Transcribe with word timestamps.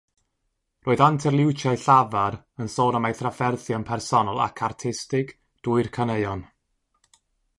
Roedd 0.85 1.01
anterliwtiau 1.07 1.77
llafar, 1.83 2.37
yn 2.61 2.71
sôn 2.75 2.97
am 2.99 3.07
ei 3.09 3.15
thrafferthion 3.19 3.87
personol 3.89 4.43
ac 4.47 4.63
artistig, 4.69 5.27
drwy'r 5.63 5.93
caneuon. 5.99 6.41